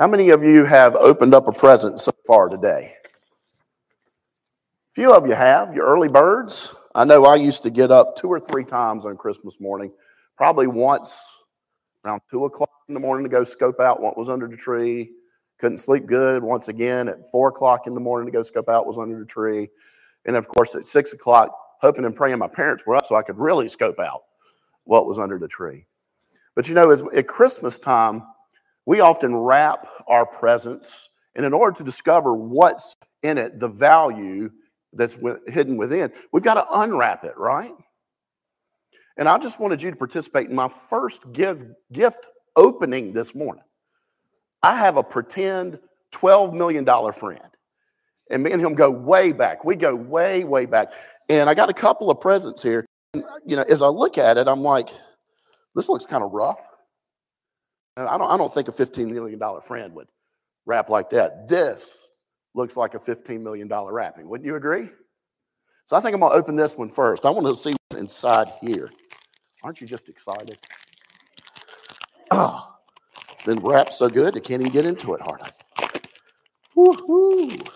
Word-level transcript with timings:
How 0.00 0.06
many 0.06 0.30
of 0.30 0.42
you 0.42 0.64
have 0.64 0.96
opened 0.96 1.34
up 1.34 1.46
a 1.46 1.52
present 1.52 2.00
so 2.00 2.10
far 2.26 2.48
today? 2.48 2.94
Few 4.94 5.12
of 5.12 5.26
you 5.26 5.34
have. 5.34 5.74
Your 5.74 5.84
early 5.84 6.08
birds. 6.08 6.74
I 6.94 7.04
know 7.04 7.26
I 7.26 7.36
used 7.36 7.62
to 7.64 7.70
get 7.70 7.90
up 7.90 8.16
two 8.16 8.28
or 8.28 8.40
three 8.40 8.64
times 8.64 9.04
on 9.04 9.18
Christmas 9.18 9.60
morning, 9.60 9.92
probably 10.38 10.68
once 10.68 11.22
around 12.02 12.22
two 12.30 12.46
o'clock 12.46 12.70
in 12.88 12.94
the 12.94 13.00
morning 13.00 13.24
to 13.24 13.28
go 13.28 13.44
scope 13.44 13.78
out 13.78 14.00
what 14.00 14.16
was 14.16 14.30
under 14.30 14.48
the 14.48 14.56
tree. 14.56 15.10
Couldn't 15.58 15.76
sleep 15.76 16.06
good. 16.06 16.42
Once 16.42 16.68
again 16.68 17.06
at 17.06 17.30
four 17.30 17.50
o'clock 17.50 17.86
in 17.86 17.92
the 17.92 18.00
morning 18.00 18.24
to 18.24 18.32
go 18.32 18.40
scope 18.40 18.70
out 18.70 18.86
what 18.86 18.96
was 18.96 18.98
under 18.98 19.18
the 19.18 19.26
tree. 19.26 19.68
And 20.24 20.34
of 20.34 20.48
course 20.48 20.74
at 20.76 20.86
six 20.86 21.12
o'clock, 21.12 21.54
hoping 21.82 22.06
and 22.06 22.16
praying 22.16 22.38
my 22.38 22.48
parents 22.48 22.86
were 22.86 22.96
up 22.96 23.04
so 23.04 23.16
I 23.16 23.22
could 23.22 23.36
really 23.36 23.68
scope 23.68 24.00
out 24.00 24.22
what 24.84 25.06
was 25.06 25.18
under 25.18 25.38
the 25.38 25.46
tree. 25.46 25.84
But 26.56 26.70
you 26.70 26.74
know, 26.74 26.88
as, 26.88 27.04
at 27.14 27.28
Christmas 27.28 27.78
time, 27.78 28.22
we 28.86 29.00
often 29.00 29.36
wrap 29.36 29.86
our 30.08 30.26
presents, 30.26 31.08
and 31.34 31.46
in 31.46 31.52
order 31.52 31.76
to 31.78 31.84
discover 31.84 32.34
what's 32.34 32.96
in 33.22 33.38
it, 33.38 33.60
the 33.60 33.68
value 33.68 34.50
that's 34.92 35.16
hidden 35.46 35.76
within, 35.76 36.12
we've 36.32 36.42
got 36.42 36.54
to 36.54 36.66
unwrap 36.80 37.24
it, 37.24 37.36
right? 37.36 37.74
And 39.16 39.28
I 39.28 39.38
just 39.38 39.60
wanted 39.60 39.82
you 39.82 39.90
to 39.90 39.96
participate 39.96 40.48
in 40.48 40.56
my 40.56 40.68
first 40.68 41.30
give, 41.32 41.64
gift 41.92 42.26
opening 42.56 43.12
this 43.12 43.34
morning. 43.34 43.64
I 44.62 44.76
have 44.76 44.96
a 44.96 45.02
pretend 45.02 45.78
$12 46.12 46.54
million 46.54 46.84
friend. 47.12 47.44
And 48.30 48.42
me 48.42 48.52
and 48.52 48.62
him 48.62 48.74
go 48.74 48.90
way 48.90 49.32
back. 49.32 49.64
We 49.64 49.76
go 49.76 49.94
way, 49.94 50.44
way 50.44 50.64
back. 50.64 50.92
And 51.28 51.50
I 51.50 51.54
got 51.54 51.68
a 51.68 51.74
couple 51.74 52.10
of 52.10 52.20
presents 52.20 52.62
here. 52.62 52.86
And, 53.12 53.24
uh, 53.24 53.28
you 53.44 53.56
know, 53.56 53.62
as 53.68 53.82
I 53.82 53.88
look 53.88 54.18
at 54.18 54.38
it, 54.38 54.46
I'm 54.46 54.62
like, 54.62 54.88
this 55.74 55.88
looks 55.88 56.06
kind 56.06 56.22
of 56.22 56.32
rough. 56.32 56.66
I 58.06 58.18
don't, 58.18 58.30
I 58.30 58.36
don't 58.36 58.52
think 58.52 58.68
a 58.68 58.72
$15 58.72 59.10
million 59.10 59.40
friend 59.62 59.94
would 59.94 60.08
wrap 60.66 60.88
like 60.88 61.10
that. 61.10 61.48
This 61.48 61.98
looks 62.54 62.76
like 62.76 62.94
a 62.94 62.98
$15 62.98 63.40
million 63.40 63.68
wrapping. 63.68 64.28
Wouldn't 64.28 64.46
you 64.46 64.56
agree? 64.56 64.88
So 65.84 65.96
I 65.96 66.00
think 66.00 66.14
I'm 66.14 66.20
going 66.20 66.32
to 66.32 66.38
open 66.38 66.56
this 66.56 66.76
one 66.76 66.90
first. 66.90 67.26
I 67.26 67.30
want 67.30 67.46
to 67.46 67.54
see 67.56 67.74
what's 67.88 68.00
inside 68.00 68.52
here. 68.60 68.90
Aren't 69.62 69.80
you 69.80 69.86
just 69.86 70.08
excited? 70.08 70.58
Oh, 72.30 72.76
it's 73.32 73.44
been 73.44 73.58
wrapped 73.58 73.92
so 73.92 74.08
good, 74.08 74.36
I 74.36 74.40
can't 74.40 74.60
even 74.60 74.72
get 74.72 74.86
into 74.86 75.14
it 75.14 75.20
hardly. 75.20 75.48
Woohoo! 76.76 77.68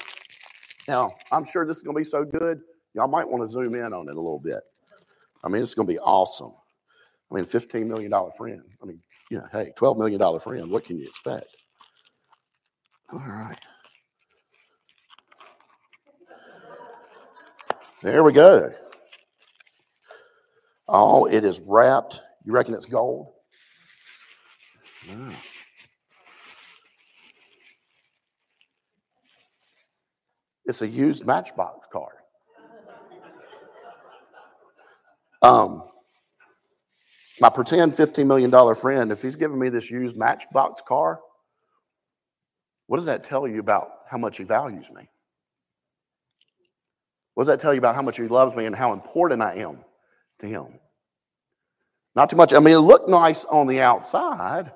Now, 0.87 1.15
I'm 1.33 1.45
sure 1.45 1.67
this 1.67 1.79
is 1.79 1.83
going 1.83 1.97
to 1.97 2.01
be 2.01 2.05
so 2.05 2.25
good, 2.25 2.61
y'all 2.95 3.09
might 3.09 3.29
want 3.29 3.43
to 3.43 3.49
zoom 3.49 3.75
in 3.75 3.93
on 3.93 4.09
it 4.09 4.13
a 4.13 4.21
little 4.21 4.39
bit. 4.39 4.63
I 5.43 5.49
mean, 5.49 5.61
it's 5.61 5.75
going 5.75 5.89
to 5.89 5.93
be 5.93 5.99
awesome. 5.99 6.53
I 7.31 7.35
mean, 7.35 7.45
$15 7.45 7.87
million 7.87 8.13
friend. 8.37 8.63
I 8.81 8.87
mean, 8.87 9.01
you 9.35 9.41
know, 9.41 9.49
hey, 9.51 9.73
$12 9.77 9.99
million 9.99 10.39
friend, 10.39 10.71
what 10.71 10.85
can 10.85 10.97
you 10.97 11.09
expect? 11.09 11.49
All 13.13 13.19
right. 13.19 13.59
There 18.01 18.23
we 18.23 18.33
go. 18.33 18.73
Oh, 20.87 21.27
it 21.27 21.43
is 21.43 21.61
wrapped. 21.67 22.23
You 22.45 22.53
reckon 22.53 22.75
it's 22.75 22.87
gold? 22.87 23.33
It's 30.65 30.81
a 30.81 30.87
used 30.87 31.27
Matchbox 31.27 31.89
car. 31.93 32.13
Um, 35.43 35.83
my 37.45 37.51
pretend 37.51 37.93
$15 37.93 38.27
million 38.27 38.75
friend, 38.75 39.13
if 39.13 39.21
he's 39.21 39.37
giving 39.37 39.59
me 39.59 39.69
this 39.69 39.91
used 39.91 40.17
Matchbox 40.17 40.81
car, 40.81 41.21
what 42.87 42.97
does 42.97 43.05
that 43.05 43.23
tell 43.23 43.47
you 43.47 43.61
about 43.61 43.91
how 44.09 44.17
much 44.17 44.39
he 44.39 44.45
values 44.45 44.89
me? 44.91 45.07
What 47.35 47.43
does 47.43 47.49
that 47.49 47.61
tell 47.61 47.75
you 47.75 47.79
about 47.81 47.97
how 47.97 48.01
much 48.01 48.17
he 48.17 48.29
loves 48.29 48.55
me 48.55 48.65
and 48.65 48.75
how 48.75 48.95
important 48.95 49.43
I 49.43 49.57
am 49.57 49.85
to 50.39 50.47
him? 50.47 50.81
Not 52.17 52.31
too 52.31 52.37
much. 52.37 52.55
I 52.55 52.61
mean, 52.61 52.73
it 52.73 52.79
looked 52.79 53.11
nice 53.11 53.45
on 53.45 53.67
the 53.67 53.83
outside. 53.83 54.73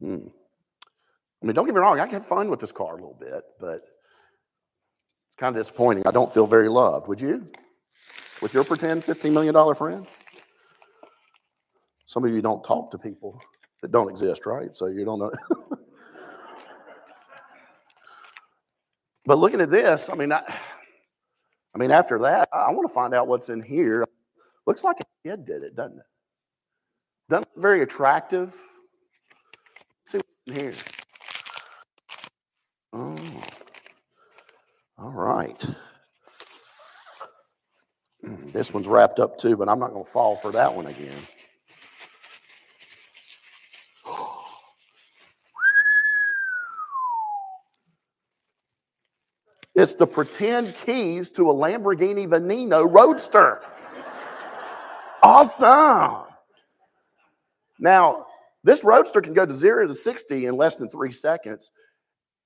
Hmm. 0.00 0.26
I 1.40 1.46
mean, 1.46 1.54
don't 1.54 1.66
get 1.66 1.74
me 1.76 1.80
wrong, 1.80 2.00
I 2.00 2.06
have 2.08 2.26
fun 2.26 2.50
with 2.50 2.58
this 2.58 2.72
car 2.72 2.94
a 2.94 2.96
little 2.96 3.16
bit, 3.20 3.44
but 3.60 3.82
it's 5.28 5.36
kind 5.36 5.54
of 5.54 5.60
disappointing. 5.60 6.02
I 6.04 6.10
don't 6.10 6.34
feel 6.34 6.48
very 6.48 6.68
loved. 6.68 7.06
Would 7.06 7.20
you? 7.20 7.46
With 8.40 8.54
your 8.54 8.64
pretend 8.64 9.04
$15 9.04 9.32
million 9.32 9.74
friend? 9.76 10.04
Some 12.12 12.24
of 12.26 12.30
you 12.30 12.42
don't 12.42 12.62
talk 12.62 12.90
to 12.90 12.98
people 12.98 13.40
that 13.80 13.90
don't 13.90 14.10
exist, 14.10 14.44
right? 14.44 14.76
So 14.76 14.84
you 14.88 15.02
don't 15.02 15.18
know. 15.18 15.32
but 19.24 19.38
looking 19.38 19.62
at 19.62 19.70
this, 19.70 20.10
I 20.10 20.14
mean, 20.14 20.30
I, 20.30 20.42
I 21.74 21.78
mean, 21.78 21.90
after 21.90 22.18
that, 22.18 22.50
I 22.52 22.70
want 22.72 22.86
to 22.86 22.92
find 22.92 23.14
out 23.14 23.28
what's 23.28 23.48
in 23.48 23.62
here. 23.62 24.04
Looks 24.66 24.84
like 24.84 24.98
a 25.00 25.04
kid 25.26 25.46
did 25.46 25.62
it, 25.62 25.74
doesn't 25.74 26.00
it? 26.00 26.04
Doesn't 27.30 27.48
look 27.56 27.62
very 27.62 27.80
attractive. 27.80 28.54
Let's 30.00 30.12
see 30.12 30.18
what's 30.18 30.28
in 30.48 30.54
here. 30.54 30.74
Oh, 32.92 33.16
all 34.98 35.12
right. 35.12 35.66
Hmm, 38.20 38.50
this 38.50 38.74
one's 38.74 38.86
wrapped 38.86 39.18
up 39.18 39.38
too, 39.38 39.56
but 39.56 39.70
I'm 39.70 39.78
not 39.78 39.92
going 39.92 40.04
to 40.04 40.10
fall 40.10 40.36
for 40.36 40.52
that 40.52 40.74
one 40.74 40.84
again. 40.84 41.16
It's 49.82 49.94
the 49.94 50.06
pretend 50.06 50.76
keys 50.76 51.32
to 51.32 51.50
a 51.50 51.52
Lamborghini 51.52 52.28
Veneno 52.28 52.88
Roadster. 52.88 53.62
awesome. 55.24 56.32
Now, 57.80 58.26
this 58.62 58.84
Roadster 58.84 59.20
can 59.20 59.34
go 59.34 59.44
to 59.44 59.52
zero 59.52 59.88
to 59.88 59.94
60 59.94 60.46
in 60.46 60.56
less 60.56 60.76
than 60.76 60.88
three 60.88 61.10
seconds, 61.10 61.72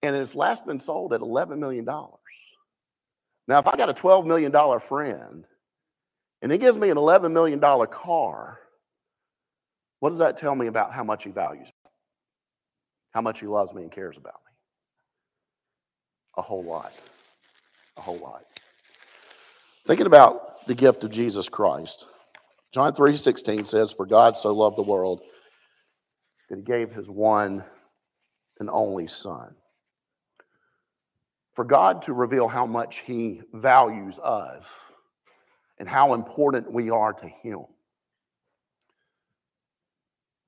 and 0.02 0.16
it's 0.16 0.34
last 0.34 0.64
been 0.64 0.80
sold 0.80 1.12
at 1.12 1.20
$11 1.20 1.58
million. 1.58 1.84
Now, 1.84 2.08
if 3.58 3.68
I 3.68 3.76
got 3.76 3.90
a 3.90 3.94
$12 3.94 4.24
million 4.24 4.80
friend 4.80 5.44
and 6.40 6.50
he 6.50 6.56
gives 6.56 6.78
me 6.78 6.88
an 6.88 6.96
$11 6.96 7.32
million 7.32 7.60
car, 7.60 8.60
what 10.00 10.08
does 10.08 10.20
that 10.20 10.38
tell 10.38 10.54
me 10.54 10.68
about 10.68 10.90
how 10.90 11.04
much 11.04 11.24
he 11.24 11.30
values 11.32 11.66
me? 11.66 11.90
How 13.10 13.20
much 13.20 13.40
he 13.40 13.46
loves 13.46 13.74
me 13.74 13.82
and 13.82 13.92
cares 13.92 14.16
about 14.16 14.40
me? 14.46 14.56
A 16.38 16.42
whole 16.42 16.64
lot 16.64 16.94
a 17.96 18.00
whole 18.00 18.18
lot. 18.18 18.44
Thinking 19.84 20.06
about 20.06 20.66
the 20.66 20.74
gift 20.74 21.04
of 21.04 21.10
Jesus 21.10 21.48
Christ, 21.48 22.06
John 22.72 22.92
3:16 22.92 23.66
says, 23.66 23.92
For 23.92 24.06
God 24.06 24.36
so 24.36 24.52
loved 24.52 24.76
the 24.76 24.82
world 24.82 25.22
that 26.48 26.56
he 26.56 26.62
gave 26.62 26.92
his 26.92 27.08
one 27.08 27.64
and 28.58 28.70
only 28.70 29.06
Son. 29.06 29.54
For 31.54 31.64
God 31.64 32.02
to 32.02 32.12
reveal 32.12 32.48
how 32.48 32.66
much 32.66 32.98
he 32.98 33.42
values 33.52 34.18
us 34.18 34.92
and 35.78 35.88
how 35.88 36.14
important 36.14 36.70
we 36.70 36.90
are 36.90 37.12
to 37.14 37.26
him. 37.26 37.64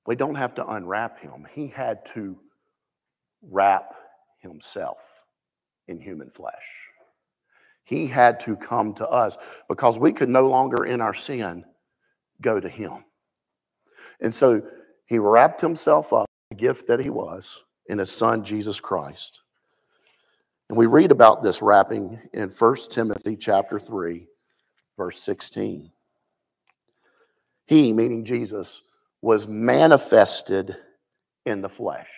We 0.07 0.17
don't 0.17 0.37
have 0.37 0.55
to 0.57 0.67
unwrap 0.67 1.21
him. 1.21 1.47
He 1.53 1.69
had 1.69 2.05
to 2.07 2.39
wrap 3.43 3.95
himself 4.41 5.23
in 5.87 5.99
human 6.01 6.31
flesh. 6.31 6.88
He 7.89 8.07
had 8.07 8.39
to 8.41 8.55
come 8.55 8.93
to 8.97 9.09
us 9.09 9.39
because 9.67 9.99
we 9.99 10.13
could 10.13 10.29
no 10.29 10.47
longer 10.47 10.85
in 10.85 11.01
our 11.01 11.15
sin 11.15 11.65
go 12.43 12.61
to 12.61 12.69
Him. 12.69 13.03
And 14.21 14.35
so 14.35 14.61
He 15.07 15.19
wrapped 15.19 15.63
Himself 15.63 16.13
up, 16.13 16.27
the 16.51 16.57
gift 16.57 16.87
that 16.89 17.01
He 17.01 17.09
was, 17.09 17.63
in 17.87 17.97
His 17.97 18.11
Son, 18.11 18.45
Jesus 18.45 18.79
Christ. 18.79 19.41
And 20.69 20.77
we 20.77 20.85
read 20.85 21.11
about 21.11 21.43
this 21.43 21.63
wrapping 21.63 22.21
in 22.35 22.51
1 22.51 22.77
Timothy 22.91 23.37
chapter 23.37 23.79
3, 23.81 24.27
verse 24.99 25.19
16. 25.23 25.91
He, 27.65 27.95
meaning 27.95 28.23
Jesus, 28.23 28.83
was 29.23 29.49
manifested 29.49 30.77
in 31.47 31.63
the 31.63 31.71
flesh. 31.71 32.11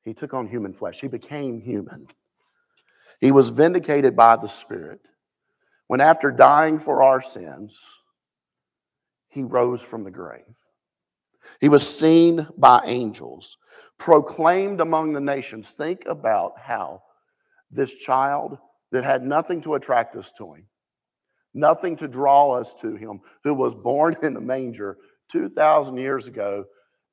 He 0.00 0.14
took 0.14 0.32
on 0.32 0.48
human 0.48 0.72
flesh. 0.72 0.98
He 0.98 1.08
became 1.08 1.60
human. 1.60 2.08
He 3.20 3.32
was 3.32 3.50
vindicated 3.50 4.16
by 4.16 4.36
the 4.36 4.48
Spirit 4.48 5.00
when, 5.86 6.00
after 6.00 6.30
dying 6.30 6.78
for 6.78 7.02
our 7.02 7.20
sins, 7.20 7.82
he 9.28 9.42
rose 9.42 9.82
from 9.82 10.04
the 10.04 10.10
grave. 10.10 10.44
He 11.60 11.68
was 11.68 11.86
seen 11.86 12.46
by 12.56 12.82
angels, 12.84 13.58
proclaimed 13.98 14.80
among 14.80 15.12
the 15.12 15.20
nations. 15.20 15.72
Think 15.72 16.04
about 16.06 16.54
how 16.58 17.02
this 17.70 17.94
child 17.94 18.58
that 18.92 19.04
had 19.04 19.22
nothing 19.22 19.60
to 19.62 19.74
attract 19.74 20.16
us 20.16 20.32
to 20.32 20.54
him, 20.54 20.66
nothing 21.54 21.96
to 21.96 22.08
draw 22.08 22.52
us 22.52 22.74
to 22.74 22.96
him, 22.96 23.20
who 23.44 23.54
was 23.54 23.74
born 23.74 24.16
in 24.22 24.36
a 24.36 24.40
manger 24.40 24.98
2,000 25.30 25.96
years 25.96 26.26
ago, 26.26 26.64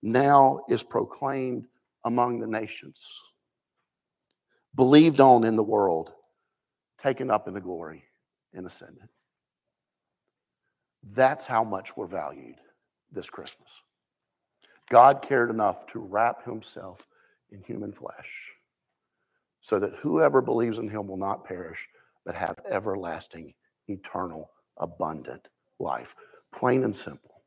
now 0.02 0.62
is 0.70 0.84
proclaimed 0.84 1.68
among 2.06 2.40
the 2.40 2.48
nations, 2.48 3.22
believed 4.78 5.20
on 5.20 5.44
in 5.44 5.58
the 5.58 5.64
world, 5.64 6.14
taken 6.98 7.30
up 7.30 7.48
into 7.50 7.60
glory, 7.60 8.06
and 8.54 8.66
ascended. 8.66 9.10
That's 11.04 11.46
how 11.46 11.64
much 11.64 11.98
we're 11.98 12.08
valued 12.08 12.56
this 13.12 13.30
Christmas. 13.30 13.70
God 14.90 15.22
cared 15.22 15.50
enough 15.50 15.86
to 15.88 16.00
wrap 16.00 16.46
himself 16.46 17.06
in 17.52 17.62
human 17.62 17.92
flesh 17.92 18.54
so 19.60 19.80
that 19.80 19.96
whoever 19.96 20.42
believes 20.42 20.78
in 20.78 20.88
him 20.88 21.08
will 21.08 21.18
not 21.18 21.44
perish, 21.44 21.90
but 22.26 22.36
have 22.36 22.60
everlasting, 22.70 23.54
eternal, 23.88 24.52
abundant 24.78 25.48
life. 25.80 26.16
Plain 26.54 26.84
and 26.84 26.96
simple. 26.96 27.42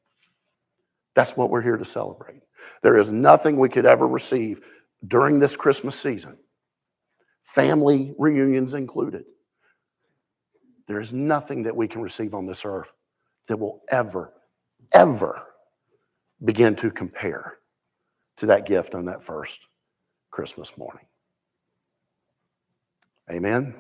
That's 1.15 1.37
what 1.37 1.51
we're 1.51 1.63
here 1.63 1.77
to 1.77 1.85
celebrate. 1.85 2.43
There 2.83 2.99
is 2.99 3.11
nothing 3.11 3.57
we 3.57 3.69
could 3.69 3.87
ever 3.87 4.07
receive 4.07 4.61
during 5.07 5.39
this 5.39 5.57
Christmas 5.57 5.99
season, 5.99 6.37
family 7.45 8.15
reunions 8.19 8.75
included. 8.75 9.25
There 10.87 11.01
is 11.01 11.13
nothing 11.13 11.63
that 11.65 11.77
we 11.77 11.87
can 11.89 12.01
receive 12.01 12.35
on 12.35 12.47
this 12.47 12.65
earth 12.65 12.93
that 13.49 13.57
will 13.57 13.83
ever, 13.91 14.33
ever 14.93 15.47
begin 16.45 16.75
to 16.77 16.91
compare 16.91 17.59
to 18.37 18.47
that 18.47 18.67
gift 18.67 18.95
on 18.95 19.05
that 19.05 19.23
first 19.23 19.67
Christmas 20.31 20.77
morning. 20.77 21.07
Amen. 23.31 23.75